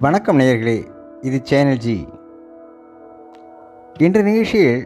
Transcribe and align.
வணக்கம் 0.00 0.38
நேயர்களே 0.38 0.74
இது 1.20 1.38
சேனல் 1.42 1.80
ஜி. 1.84 1.94
இன்று 3.96 4.22
நிகழ்ச்சியில் 4.22 4.82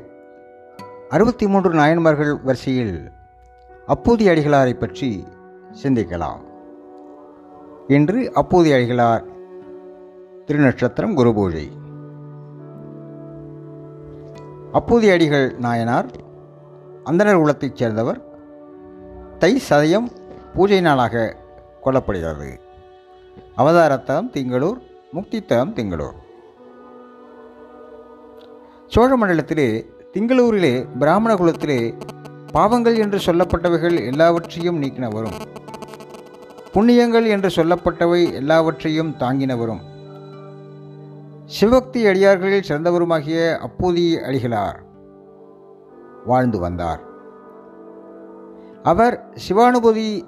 அறுபத்தி 1.08 1.46
மூன்று 1.46 1.70
நாயன்மார்கள் 1.70 2.30
வரிசையில் 2.42 2.94
அப்பூதி 3.88 4.26
அடிகளாரை 4.32 4.72
பற்றி 4.74 5.26
சிந்திக்கலாம். 5.82 6.40
இன்று 7.96 8.32
அப்பூதி 8.34 8.70
அடிகளார் 8.76 9.24
திருநட்சத்திரம் 10.46 11.14
குரு 11.14 11.34
பூஜை. 11.34 11.66
அப்பூதி 14.72 15.10
அடிகள் 15.12 15.46
நாயனார் 15.58 16.08
அந்தனர் 17.04 17.40
குலத்தைச் 17.42 17.76
சேர்ந்தவர் 17.76 18.22
தை 19.38 19.52
சதயம் 19.68 20.08
பூஜை 20.54 20.80
நாளாக 20.80 21.36
கொல்லப்படுகிறது 21.84 22.50
அவதாரத்தலம் 23.56 24.32
திங்களூர் 24.36 24.80
முக்தித்தலம் 25.16 25.72
திங்களூர். 25.76 26.18
சோழ 28.86 29.16
மண்டலத்திலே 29.16 29.84
திங்களூரிலே 30.12 30.86
பிராமண 30.98 31.34
குலத்திலே 31.34 31.94
பாவங்கள் 32.52 32.96
என்று 32.96 33.18
சொல்லப்பட்டவைகள் 33.18 34.06
எல்லாவற்றையும் 34.06 34.82
நீக்கினவரும். 34.82 35.36
புண்ணியங்கள் 36.74 37.26
என்று 37.26 37.48
சொல்லப்பட்டவை 37.56 38.32
எல்லாவற்றையும் 38.32 39.14
தாங்கினவரும். 39.18 39.82
சிவபக்தி 41.46 42.06
அடியார்களில் 42.06 42.68
சிறந்தவருமாகிய 42.68 43.60
அப்பூதி 43.68 44.06
அடிகளார் 44.30 44.80
வாழ்ந்து 46.26 46.58
வந்தார். 46.58 47.00
அவர் 48.82 49.26
சிவானுபூதி 49.48 50.22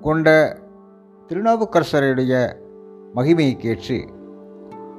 கொண்ட 0.00 0.58
திருநாவுக்கரசருடைய 1.28 2.62
மகிமையை 3.14 3.56
கேட்டு 3.56 4.08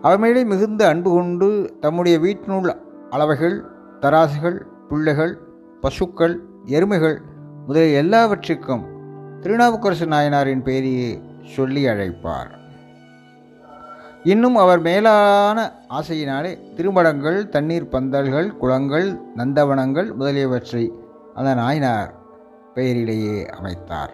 அவர் 0.01 0.19
மேலே 0.19 0.43
மிகுந்த 0.43 0.87
அன்பு 0.87 1.09
கொண்டு 1.11 1.77
தம்முடைய 1.79 2.19
வீட்டினுள் 2.19 2.75
அளவைகள் 3.09 3.63
தராசுகள் 4.01 4.65
பிள்ளைகள் 4.89 5.39
பசுக்கள் 5.81 6.35
எருமைகள் 6.65 7.17
முதலிய 7.67 7.97
எல்லாவற்றுக்கும் 7.97 8.85
திருநாவுக்கரசு 9.41 10.05
நாயனாரின் 10.05 10.63
பெயரையே 10.63 11.21
சொல்லி 11.41 11.85
அழைப்பார். 11.85 12.51
இன்னும் 14.23 14.55
அவர் 14.55 14.79
மேலான 14.79 15.71
ஆசையினாலே 15.89 16.73
திருமடங்கள் 16.75 17.49
தண்ணீர் 17.49 17.91
பந்தல்கள் 17.91 18.57
குளங்கள் 18.57 19.19
நந்தவனங்கள் 19.35 20.13
முதலியவற்றை 20.13 20.91
அந்த 21.33 21.53
நாயனார் 21.53 22.13
பெயரிலேயே 22.75 23.45
அமைத்தார். 23.49 24.13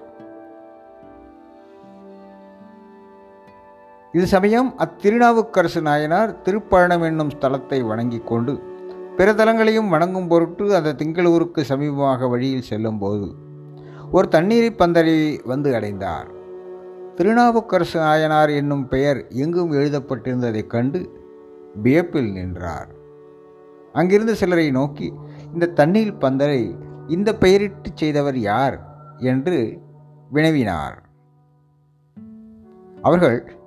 இது 4.12 4.28
சமயம் 4.28 4.76
அத்திருநாவுக்கரசு 4.78 5.82
நாயனார் 5.82 6.42
திருப்பழனம் 6.42 7.04
என்னும் 7.04 7.30
ஸ்தலத்தை 7.30 7.88
வணங்கிக் 7.88 8.28
கொண்டு 8.28 8.62
பிற 9.18 9.34
தலங்களையும் 9.34 9.90
வணங்கும் 9.90 10.28
பொருட்டு 10.28 10.76
அந்த 10.76 10.94
திங்களூருக்கு 10.94 11.64
சமீபமாக 11.70 12.30
வழியில் 12.30 12.62
செல்லும்போது 12.62 13.36
ஒரு 14.12 14.28
தண்ணீரை 14.28 14.74
பந்தலை 14.78 15.46
வந்து 15.46 15.76
அடைந்தார். 15.76 16.28
திருநாவுக்கரசு 17.16 18.00
நாயனார் 18.00 18.50
என்னும் 18.50 18.88
பெயர் 18.88 19.28
எங்கும் 19.28 19.72
எழுதப்பட்டிருந்ததைக் 19.72 20.68
கண்டு 20.68 21.10
வியப்பில் 21.76 22.32
நின்றார். 22.32 22.88
அங்கிருந்து 23.94 24.36
சிலரை 24.36 24.72
நோக்கி 24.72 25.14
இந்த 25.54 25.66
தண்ணீர் 25.66 26.14
பந்தலை 26.14 26.76
இந்த 27.08 27.36
பெயரிட்டு 27.36 27.90
செய்தவர் 27.94 28.38
யார்? 28.38 28.80
என்று 29.18 29.80
வினவினார். 30.34 30.98
அவர்கள் 33.02 33.61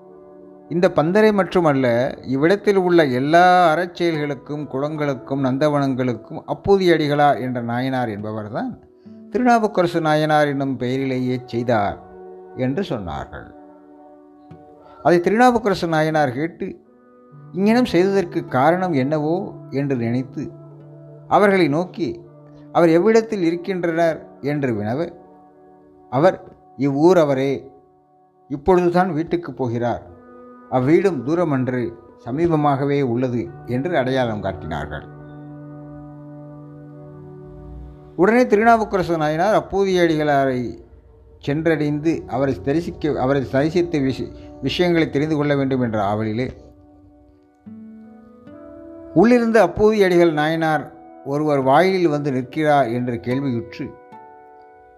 இந்த 0.68 0.88
பந்தரை 0.88 1.32
மட்டுமல்ல 1.32 1.86
இவ்விடத்தில் 2.22 2.76
உள்ள 2.76 3.04
எல்லா 3.04 3.74
அறச்செயல்களுக்கும் 3.74 4.62
குளங்களுக்கும் 4.72 5.44
நந்தவனங்களுக்கும் 5.44 6.40
அப்பூதியடிகளா 6.46 7.40
என்ற 7.40 7.60
நாயனார் 7.60 8.08
என்பவர்தான் 8.08 8.70
திருநாவுக்கரசு 9.30 10.00
நாயனார் 10.00 10.46
என்னும் 10.46 10.76
பெயரிலேயே 10.76 11.40
செய்தார் 11.46 11.98
என்று 12.56 12.82
சொன்னார்கள். 12.82 13.54
அதை 15.02 15.20
திருநாவுக்கரசு 15.20 15.88
நாயனார் 15.88 16.32
கேட்டு 16.32 16.80
இங்கனம் 17.52 17.84
செய்ததற்கு 17.84 18.44
காரணம் 18.44 18.92
என்னவோ? 18.92 19.52
என்று 19.70 19.96
நினைத்து 19.96 20.50
அவர்களை 21.28 21.68
நோக்கி 21.68 22.20
அவர் 22.72 22.88
எவ்விடத்தில் 22.88 23.42
இருக்கின்றனர்? 23.42 24.26
என்று 24.40 24.72
வினவ 24.72 25.12
அவர் 26.10 26.42
இவ்வூர் 26.76 27.18
அவரே. 27.18 27.70
இப்பொழுதுதான் 28.48 29.12
வீட்டுக்கு 29.12 29.52
போகிறார். 29.52 30.12
அவ்வீடும் 30.70 31.22
தூரமன்று 31.26 31.92
சமீபமாகவே 32.24 33.02
உள்ளது 33.02 33.48
என்று 33.66 33.98
அடையாளம் 33.98 34.42
காட்டினார்கள். 34.42 35.12
உடனே 38.16 38.42
திருநாவுக்கரசு 38.44 39.16
நாயனார் 39.16 39.62
அப்பூதியடிகளாரை 39.62 40.84
சென்றடைந்து 41.46 42.26
அவரை 42.26 42.62
தரிசிக்க 42.62 43.20
அவரை 43.20 43.42
தரிசித்த 43.52 43.98
விஷ 43.98 44.24
விஷயங்களை 44.62 45.10
தெரிந்து 45.10 45.36
கொள்ள 45.36 45.56
வேண்டும் 45.56 45.80
என்ற 45.80 46.02
ஆவலிலே 46.02 46.56
உள்ளிருந்து 49.14 49.60
அப்பூதியடிகள் 49.66 50.32
நாயனார் 50.32 50.92
ஒருவர் 51.24 51.62
வாயிலில் 51.62 52.08
வந்து 52.08 52.32
நிற்கிறார் 52.32 52.88
என்று 52.88 53.20
கேள்வியுற்று 53.20 53.90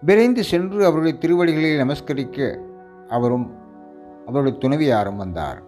விரைந்து 0.00 0.44
சென்று 0.44 0.84
அவருடைய 0.84 1.18
திருவடிகளில் 1.18 1.82
நமஸ்கரிக்க 1.82 2.58
அவரும் 3.08 3.54
அவருடைய 4.28 4.54
துணைவியாரும் 4.62 5.20
வந்தார். 5.22 5.60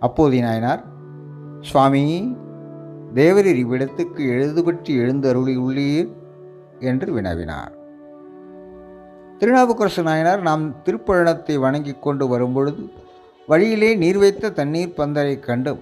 அப்போது 0.00 0.40
நாயனார் 0.46 0.82
சுவாமி 1.60 2.02
தேவரீர் 3.14 3.60
இவ்விடத்துக்கு 3.62 4.22
எழுதுபற்றி 4.36 4.92
எழுந்தருளி 5.02 5.54
உள்ளீர் 5.66 6.10
என்று 6.90 7.08
வினவினார். 7.16 7.72
திருநாவுக்கரசு 9.38 10.02
நாயனார் 10.02 10.42
நாம் 10.42 10.64
திருப்பழனத்தை 10.84 11.54
வணங்கி 11.56 11.94
கொண்டு 11.96 12.24
வரும்பொழுது 12.28 12.82
வழியிலே 13.48 13.90
நீர் 14.02 14.18
வைத்த 14.18 14.50
தண்ணீர் 14.50 14.96
பந்தரை 14.98 15.34
கண்டும் 15.40 15.80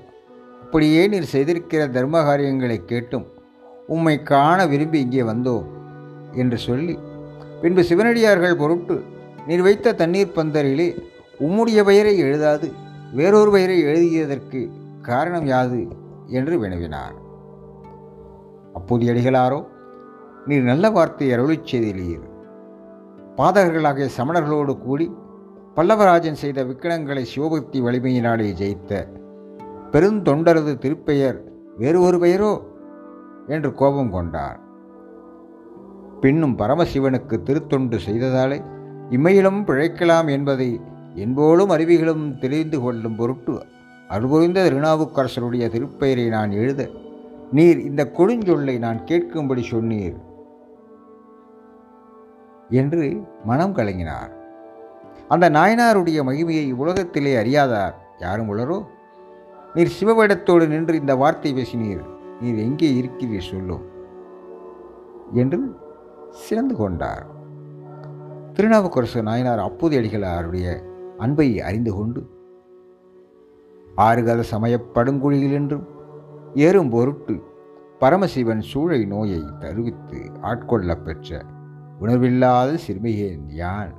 அப்படியே 0.62 1.02
நீர் 1.08 1.32
செய்திருக்கிற 1.32 1.82
தர்ம 1.90 2.22
காரியங்களை 2.22 2.78
கேட்டும் 2.84 3.26
உம்மை 3.86 4.14
காண 4.22 4.58
விரும்பி 4.66 4.98
இங்கே 4.98 5.22
வந்தோம் 5.22 5.66
என்று 6.34 6.58
சொல்லி 6.58 6.94
பின்பு 7.62 7.82
சிவனடியார்கள் 7.84 8.60
பொருட்டு 8.62 8.96
நீர் 9.46 9.62
வைத்த 9.62 9.92
தண்ணீர் 9.92 10.32
பந்தரிலே 10.34 11.02
உம்முடைய 11.40 11.84
பெயரை 11.84 12.22
எழுதாது 12.22 12.72
வேறொரு 13.12 13.50
பெயரை 13.50 13.84
எழுதியதற்கு 13.84 14.70
காரணம் 15.02 15.46
யாது? 15.46 15.86
என்று 16.26 16.62
வினவினார். 16.62 17.14
அப்போது 18.74 19.12
அடிகளாரோ 19.12 19.66
நீர் 20.46 20.62
நல்ல 20.62 20.90
வார்த்தை 20.90 21.30
அருளிச் 21.30 21.66
செய்தீர். 21.70 22.30
பாதகர்களாகிய 23.36 24.08
சமணர்களோடு 24.18 24.78
கூடி 24.78 25.14
பல்லவராஜன் 25.76 26.32
செய்த 26.32 26.64
விக்கிரங்களை 26.64 27.24
சிவபக்தி 27.24 27.82
வலிமையினாலே 27.82 28.52
ஜெயித்த 28.52 29.06
பெருந்தொண்டரது 29.92 30.78
திருப்பெயர் 30.78 31.40
வேறு 31.76 32.00
ஒரு 32.00 32.18
பெயரோ? 32.18 32.60
என்று 33.46 33.74
கோபம் 33.74 34.10
கொண்டார். 34.10 34.60
பின்னும் 36.20 36.58
பரமசிவனுக்கு 36.58 37.42
திருத்தொண்டு 37.42 37.98
செய்ததாலே 38.08 38.64
இம்மையிலும் 39.10 39.64
பிழைக்கலாம் 39.64 40.28
என்பதை 40.28 40.80
என்போலும் 41.14 41.72
அறிவிகளும் 41.74 42.38
தெரிந்து 42.38 42.80
கொள்ளும் 42.80 43.16
பொருட்டு 43.16 43.66
அருள்புரிந்த 44.10 44.64
திருநாவுக்கரசருடைய 44.68 45.64
திருப்பெயரை 45.74 46.28
நான் 46.28 46.50
எழுத 46.50 46.90
நீர் 47.52 47.78
இந்த 47.78 48.02
கொடுஞ்சொல்லை 48.18 48.78
நான் 48.78 49.00
கேட்கும்படி 49.04 49.62
சொன்னீர் 49.70 50.16
என்று 52.70 53.22
மனம் 53.44 53.74
கலங்கினார். 53.74 54.32
அந்த 55.28 55.50
நாயனாருடைய 55.50 56.18
மகிமையை 56.28 56.72
உலகத்திலே 56.72 57.32
அறியாதார் 57.36 57.94
யாரும் 58.18 58.50
உளரோ? 58.52 58.78
நீர் 59.74 59.96
சிவவேடத்தோடு 60.00 60.66
நின்று 60.66 60.96
இந்த 60.96 61.16
வார்த்தை 61.16 61.52
பேசினீர் 61.54 62.02
நீர் 62.40 62.58
எங்கே 62.58 62.90
இருக்கிறீர் 63.00 63.50
சொல்லும் 63.50 63.84
என்று 65.32 65.60
சிறந்து 66.30 66.76
கொண்டார். 66.76 67.24
திருநாவுக்கரசு 68.56 69.20
நாயனார் 69.22 69.62
அப்போதியடிகளாருடைய 69.66 70.66
அன்பை 71.18 71.48
அறிந்து 71.60 71.92
கொண்டு 71.94 72.20
ஆறுகத 74.00 74.40
சமயப்படுங்குழியில் 74.50 75.52
என்றும் 75.52 75.86
ஏறும் 76.56 76.90
பொருட்டு 76.90 77.34
பரமசிவன் 78.00 78.62
சூழை 78.62 79.00
நோயை 79.04 79.40
தருவித்து 79.60 80.20
ஆட்கொள்ளப் 80.42 81.04
பெற்ற 81.04 81.30
உணர்வில்லாத 81.98 82.78
சிறுமியேன் 82.86 83.44
யான் 83.52 83.92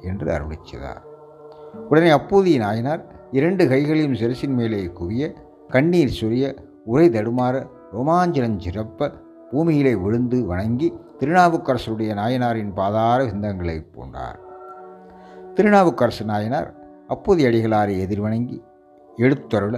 என்று 0.00 0.28
அருளிச்சதார் 0.32 1.04
உடனே 1.88 2.10
அப்போதைய 2.10 2.58
நாயனார் 2.58 3.02
இரண்டு 3.30 3.64
கைகளையும் 3.68 4.14
சிரசின் 4.14 4.54
மேலே 4.54 4.82
குவிய 4.92 5.24
கண்ணீர் 5.68 6.16
சுரிய 6.18 6.44
உரை 6.84 7.06
தடுமாற 7.08 7.56
ரோமாஞ்சலம் 7.92 8.60
சிறப்ப 8.60 9.10
பூமியிலே 9.50 9.94
விழுந்து 9.94 10.38
வணங்கி 10.46 10.88
திருநாவுக்கரசருடைய 11.20 12.10
நாயனாரின் 12.18 12.72
பாதார 12.78 13.18
விந்தங்களை 13.28 13.76
பூண்டார். 13.94 14.36
திருநாவுக்கரசு 15.56 16.24
நாயனார் 16.24 16.68
அப்போதி 17.14 17.42
அடிகளாரை 17.48 17.94
எதிர்வணங்கி 18.04 18.58
எடுத்தருள 19.18 19.76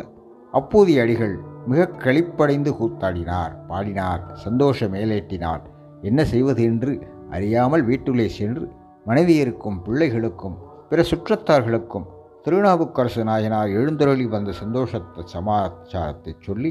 அப்போதி 0.52 0.94
அடிகள் 1.02 1.34
மிக 1.70 1.86
களிப்படைந்து 2.04 2.70
கூத்தாடினார் 2.78 3.54
பாடினார் 3.70 4.22
சந்தோஷ 4.44 4.88
மேலேற்றினார். 4.94 5.62
என்ன 6.08 6.20
செய்வது 6.32 6.62
என்று 6.62 6.92
அறியாமல் 7.30 7.84
வீட்டுள்ளே 7.90 8.28
சென்று 8.38 8.66
மனைவியருக்கும் 9.06 9.78
பிள்ளைகளுக்கும் 9.86 10.56
பிற 10.90 11.00
சுற்றத்தார்களுக்கும் 11.10 12.06
திருநாவுக்கரசு 12.44 13.24
நாயனார் 13.30 13.70
எழுந்தருளி 13.78 14.26
வந்த 14.34 14.50
சந்தோஷத்தை 14.60 15.24
சமாச்சாரத்தை 15.34 16.34
சொல்லி 16.48 16.70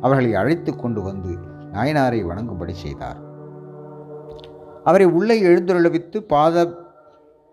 அவர்களை 0.00 0.30
அழைத்து 0.42 0.72
கொண்டு 0.76 1.02
வந்து 1.02 1.32
நாயனாரை 1.74 2.20
வணங்கும்படி 2.30 2.76
செய்தார். 2.84 3.20
அவரை 4.84 5.06
உள்ளே 5.18 5.36
எழுந்துருளவித்து 5.48 6.18
பாத 6.32 6.64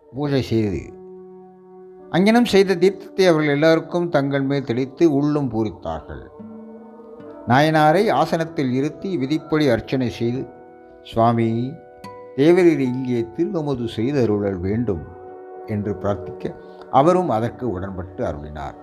பூஜை 0.07 0.41
செய்து 0.51 0.81
அங்கனம் 2.15 2.49
செய்த 2.51 2.77
தீர்த்தத்தை 2.83 3.25
அவர்கள் 3.29 3.55
எல்லாருக்கும் 3.55 4.09
தங்கள் 4.09 4.45
மேல் 4.49 4.67
தெளித்து 4.69 5.05
உள்ளும் 5.19 5.49
பூரித்தார்கள். 5.53 6.23
நாயனாரை 7.49 8.03
ஆசனத்தில் 8.19 8.71
இருத்தி 8.79 9.09
விதிப்படி 9.21 9.65
அர்ச்சனை 9.73 10.09
செய்து 10.19 10.41
சுவாமி 11.03 11.49
தேவரீர் 12.37 12.83
இங்கே 12.91 13.19
திருவமுது 13.37 13.85
செய்தருளல் 13.97 14.59
வேண்டும் 14.59 15.03
என்று 15.67 15.93
பிரார்த்திக்க 16.01 16.53
அவரும் 16.99 17.31
அதற்கு 17.37 17.65
உடன்பட்டு 17.75 18.21
அருளினார். 18.29 18.77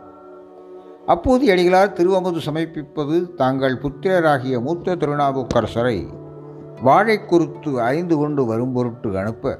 அப்போது 1.06 1.44
அடிகளார் 1.52 1.96
திருவமுது 1.98 2.40
சமர்ப்பிப்பது 2.48 3.16
தாங்கள் 3.40 3.80
புத்திரராகிய 3.82 4.60
மூத்த 4.66 4.96
திருநாவுக்கரசரை 5.00 5.98
வாழை 6.82 7.24
குருத்து 7.24 7.82
அறிந்து 7.82 8.16
கொண்டு 8.16 8.44
வரும் 8.44 8.72
பொருட்டு 8.72 9.18
அனுப்ப. 9.18 9.58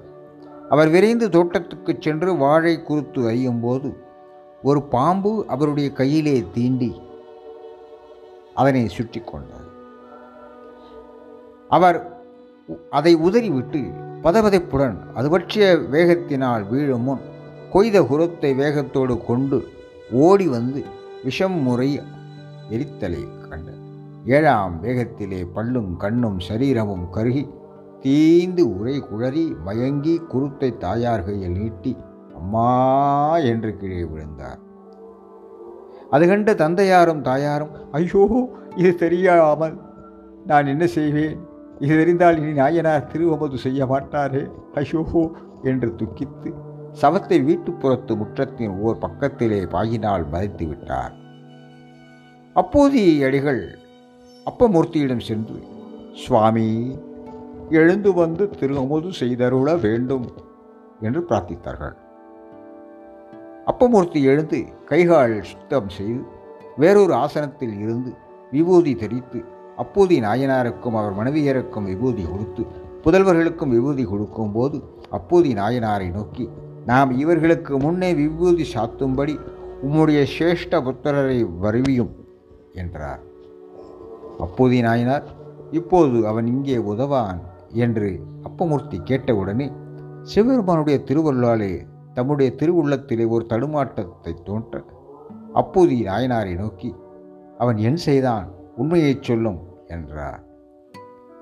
அவர் 0.68 0.88
விரைந்து 0.88 1.28
தோட்டத்துக்கு 1.28 1.96
சென்று 2.00 2.36
வாழை 2.36 2.82
குருத்து 2.82 3.20
அறியும்போது 3.28 3.96
ஒரு 4.62 4.82
பாம்பு 4.82 5.44
அவருடைய 5.48 5.92
கையிலே 5.92 6.44
தீண்டி 6.54 7.02
அதனை 8.54 8.88
சுற்றி 8.88 9.20
கொண்டார். 9.20 9.68
அவர் 11.68 11.98
அதை 12.90 13.14
உதறிவிட்டு 13.14 13.80
பதபதைப்புடன் 14.22 14.98
அது 15.14 15.30
பற்றிய 15.30 15.76
வேகத்தினால் 15.92 16.68
வீழும் 16.68 17.02
முன் 17.02 17.20
கொய்த 17.72 18.06
குரத்தை 18.06 18.54
வேகத்தோடு 18.54 19.18
கொண்டு 19.18 19.68
ஓடி 20.10 20.48
வந்து 20.48 20.84
விஷம் 21.24 21.58
முறை 21.62 22.00
எரித்தலை 22.70 23.48
கண்டார். 23.48 23.83
ஏழாம் 24.24 24.76
வேகத்திலே 24.82 25.40
பல்லும் 25.54 25.90
கண்ணும் 26.02 26.38
சரீரமும் 26.46 27.06
கருகி 27.16 27.42
தீந்து 28.04 28.62
உரை 28.76 28.94
குழறி 29.08 29.44
மயங்கி 29.66 30.14
குருத்தை 30.32 30.70
தாயார் 30.84 31.24
கையில் 31.26 31.56
நீட்டி 31.58 31.92
அம்மா 32.38 32.70
என்று 33.50 33.70
கீழே 33.80 34.02
விழுந்தார். 34.12 34.60
அது 36.14 36.24
கண்ட 36.30 36.54
தந்தையாரும் 36.62 37.22
தாயாரும் 37.28 37.74
ஐயோ 37.98 38.24
இது 38.80 38.92
தெரியாமல் 39.04 39.76
நான் 40.50 40.70
என்ன 40.72 40.84
செய்வேன்? 40.96 41.36
இது 41.84 41.94
தெரிந்தால் 42.00 42.38
இனி 42.40 42.52
நாயனார் 42.62 43.08
திருவமது 43.12 43.58
செய்ய 43.66 43.86
மாட்டாரே 43.92 44.44
ஐயோ 44.80 45.24
என்று 45.70 45.90
துக்கித்து 46.00 46.50
சவத்தை 47.02 47.38
வீட்டுப்புறத்து 47.48 48.12
முற்றத்தின் 48.20 48.74
ஓர் 48.84 48.98
பக்கத்திலே 49.04 49.62
பாயினால் 49.76 50.26
மறைத்து 50.34 50.64
விட்டார். 50.66 51.14
அப்போது 52.56 53.00
அடிகள் 53.28 53.62
அப்பமூர்த்தியிடம் 54.46 55.26
சென்று 55.28 55.58
சுவாமி 56.12 56.96
எழுந்து 57.70 58.12
வந்து 58.12 58.50
திருவமுது 58.60 59.10
செய்தருள 59.20 59.80
வேண்டும் 59.80 60.26
என்று 61.00 61.20
பிரார்த்தித்தார்கள். 61.28 61.94
அப்பமூர்த்தி 63.66 64.22
எழுந்து 64.22 64.64
கைகால் 64.84 65.42
சுத்தம் 65.42 65.88
செய்து 65.88 66.22
வேறொரு 66.76 67.14
ஆசனத்தில் 67.14 67.74
இருந்து 67.80 68.10
விபூதி 68.50 68.94
தெரித்து 68.94 69.44
அப்போதி 69.76 70.20
நாயனாருக்கும் 70.20 70.96
அவர் 71.00 71.18
மனைவியருக்கும் 71.18 71.84
விபூதி 71.84 72.22
கொடுத்து 72.22 72.62
புதல்வர்களுக்கும் 73.04 73.72
விபூதி 73.76 74.04
கொடுக்கும்போது 74.04 74.78
அப்போதி 75.10 75.54
நாயனாரை 75.54 76.08
நோக்கி 76.10 76.48
நாம் 76.86 77.10
இவர்களுக்கு 77.18 77.78
முன்னே 77.78 78.14
விபூதி 78.14 78.66
சாத்தும்படி 78.74 79.34
உம்முடைய 79.82 80.20
சிரேஷ்ட 80.34 80.80
புத்திரரை 80.80 81.38
வருவியும் 81.62 82.12
என்றார். 82.74 83.22
அப்போதி 84.38 84.80
நாயனார் 84.80 85.24
இப்போது 85.70 86.26
அவன் 86.26 86.46
இங்கே 86.46 86.76
உதவான் 86.76 87.40
என்று 87.72 88.20
அப்பமூர்த்தி 88.44 89.02
கேட்டவுடனே 89.02 89.72
சிவபெருமானுடைய 90.22 90.98
திருவள்ளாலே 91.04 91.86
தம்முடைய 92.14 92.52
திருவுள்ளத்திலே 92.58 93.28
ஒரு 93.28 93.46
தடுமாட்டத்தை 93.48 94.34
தோன்ற 94.42 94.84
அப்போதி 95.54 96.02
நாயனாரை 96.02 96.56
நோக்கி 96.56 96.94
அவன் 97.58 97.76
என் 97.76 97.96
செய்தான் 97.96 98.52
உண்மையைச் 98.76 99.22
சொல்லும் 99.22 99.60
என்றார். 99.86 100.42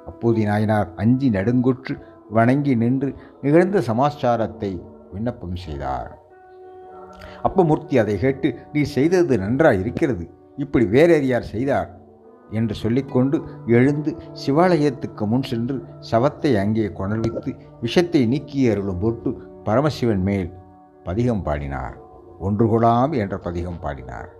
அப்போதி 0.06 0.44
நாயனார் 0.44 0.94
அஞ்சி 0.94 1.30
நடுங்குற்று 1.30 1.94
வணங்கி 2.30 2.74
நின்று 2.74 3.14
நிகழ்ந்த 3.42 3.80
சமாச்சாரத்தை 3.80 4.82
விண்ணப்பம் 5.12 5.56
செய்தார். 5.56 6.18
அப்பமூர்த்தி 7.42 7.98
அதை 7.98 8.18
கேட்டு 8.18 8.54
நீ 8.72 8.82
செய்தது 8.82 9.38
நன்றாய் 9.38 9.78
இருக்கிறது 9.78 10.30
இப்படி 10.56 10.84
வேறேறு 10.84 11.26
யார் 11.26 11.42
செய்தார். 11.42 12.01
என்று 12.52 12.74
சொல்லிக்கொண்டு 12.74 13.42
எழுந்து 13.66 14.16
சிவாலயத்துக்கு 14.46 15.26
முன் 15.26 15.42
சென்று 15.42 15.82
சவத்தை 16.10 16.58
அங்கே 16.58 16.86
கொணர்வித்து 16.86 17.54
விஷத்தை 17.80 18.26
நீக்கி 18.26 18.70
அருளும் 18.70 18.98
பொருட்டு 18.98 19.30
பரமசிவன் 19.64 20.22
மேல் 20.22 20.52
பதிகம் 21.04 21.42
பாடினார். 21.42 21.96
ஒன்று 22.40 22.66
கொடாம் 22.66 23.12
என்ற 23.12 23.38
பதிகம் 23.38 23.80
பாடினார். 23.80 24.30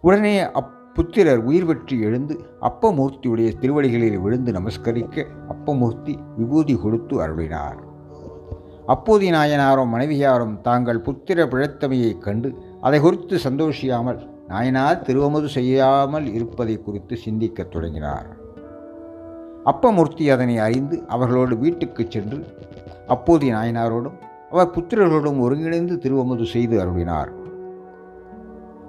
உடனே 0.00 0.42
அப்புத்திரர் 0.42 1.36
உயிர் 1.36 1.66
பெற்று 1.66 2.00
எழுந்து 2.00 2.44
அப்பமூர்த்தியுடைய 2.60 3.58
திருவடிகளில் 3.58 4.18
விழுந்து 4.18 4.52
நமஸ்கரிக்க 4.52 5.26
அப்பமூர்த்தி 5.48 6.18
விபூதி 6.36 6.76
கொடுத்து 6.76 7.20
அருளினார். 7.26 7.80
அப்போதி 8.86 9.30
நாயனாரும் 9.30 9.88
மனைவியாரும் 9.88 10.60
தாங்கள் 10.60 11.00
புத்திர 11.00 11.46
பிழைத்தமையைக் 11.46 12.18
கண்டு 12.18 12.54
அதை 12.80 13.00
குறித்து 13.00 13.36
சந்தோஷியாமல் 13.36 14.33
நாயனார் 14.48 15.02
திருவமுது 15.06 15.46
செய்யாமல் 15.46 16.32
இருப்பதை 16.32 16.82
குறித்து 16.82 17.16
சிந்திக்கத் 17.16 17.70
தொடங்கினார். 17.70 18.36
அப்பமூர்த்தி 19.64 20.30
அதனை 20.30 20.58
அறிந்து 20.58 21.02
அவர்களோடு 21.06 21.58
வீட்டுக்கு 21.58 22.06
சென்று 22.08 22.44
அப்போதைய 23.06 23.54
நாயனாரோடும் 23.54 24.12
அவர் 24.50 24.70
புத்திரர்களோடும் 24.70 25.40
ஒருங்கிணைந்து 25.40 25.94
திருவமுது 25.94 26.44
செய்து 26.44 26.84
அருளினார். 26.84 27.28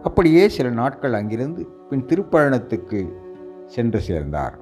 அப்படியே 0.04 0.50
சில 0.50 0.70
நாட்கள் 0.70 1.14
அங்கிருந்து 1.14 1.66
பின் 1.90 2.06
திருப்பழனத்துக்கு 2.06 3.12
சென்று 3.66 4.00
சேர்ந்தார். 4.00 4.60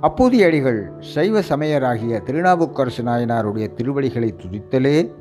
அப்போதைய 0.00 0.46
அடிகள் 0.46 0.92
சைவ 1.00 1.40
சமயராகிய 1.40 2.22
திருநாவுக்கரசு 2.22 3.02
நாயனாருடைய 3.02 3.72
திருவடிகளை 3.72 4.34
துதித்தலே 4.36 5.14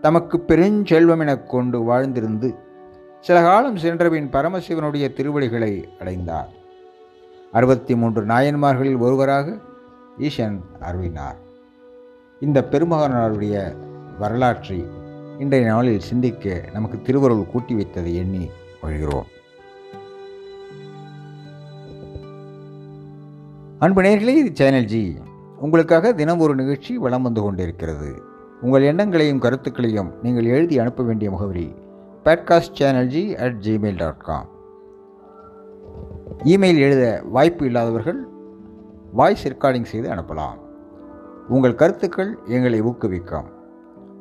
தமக்கு 0.00 0.44
பெருஞ்செல்வம் 0.46 1.18
எனக் 1.18 1.50
கொண்டு 1.50 1.80
வாழ்ந்திருந்து 1.80 2.54
சில 3.26 3.40
காலம் 3.42 3.76
சென்றபின் 3.76 4.28
பரமசிவனுடைய 4.32 5.12
திருவடிகளை 5.12 5.88
அடைந்தார். 6.00 6.48
அறுபத்தி 7.52 7.96
மூன்று 7.96 8.22
நாயன்மார்களில் 8.26 8.98
ஒருவராக 8.98 9.52
ஈசன் 10.18 10.56
அருளினார். 10.80 11.38
இந்த 12.40 12.58
பெருமகனாருடைய 12.70 13.76
வரலாற்றை 14.18 14.78
இன்றைய 15.38 15.66
நாளில் 15.66 16.00
சிந்திக்க 16.00 16.64
நமக்கு 16.72 16.98
திருவருள் 17.02 17.50
கூட்டி 17.52 17.74
வைத்ததை 17.74 18.14
எண்ணி 18.22 18.50
வருகிறோம் 18.80 19.28
அன்பு 23.78 24.02
நேர்களே 24.02 24.34
இது 24.40 24.50
சேனல் 24.54 24.90
ஜி. 24.94 25.18
உங்களுக்காக 25.58 26.12
தினம் 26.12 26.38
ஒரு 26.38 26.54
நிகழ்ச்சி 26.54 26.96
வளம் 26.96 27.22
வந்து 27.22 27.42
கொண்டிருக்கிறது. 27.42 28.10
உங்கள் 28.62 28.88
எண்ணங்களையும் 28.90 29.44
கருத்துக்களையும் 29.46 30.12
நீங்கள் 30.22 30.44
எழுதி 30.44 30.78
அனுப்ப 30.78 31.02
வேண்டிய 31.02 31.30
முகவரி 31.30 31.66
podcast 32.24 32.76
channel G 32.78 33.34
at 33.34 33.56
Gmail 33.62 33.96
dot 33.96 34.18
com 34.18 34.48
email 36.44 36.78
எழுத 36.78 37.22
வாய்ப்பு 37.24 37.64
இல்லாதவர்கள் 37.66 38.26
வாய்ஸ் 39.12 39.48
ரெக்கார்டிங் 39.48 39.90
செய்து 39.92 40.10
அனுப்பலாம். 40.10 40.58
உங்கள் 41.48 41.74
கருத்துக்கள் 41.74 42.38
எங்களை 42.46 42.82
ஊக்குவிக்கும். 42.82 43.48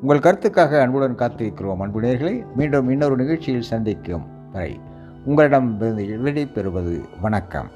உங்கள் 0.01 0.20
கருத்துக்காக 0.20 0.81
அன்புடன் 0.81 1.15
காத்திருக்கிறோம் 1.15 1.77
அன்பு 1.77 2.01
நேர்களை 2.01 2.46
மீண்டும் 2.55 2.89
இன்னொரு 2.89 3.15
நிகழ்ச்சியில் 3.15 3.70
சந்திக்கும் 3.74 4.25
வரை 4.51 4.79
உங்களிடம் 5.25 5.77
விடை 6.22 6.46
பெறுவது 6.46 7.01
வணக்கம். 7.22 7.70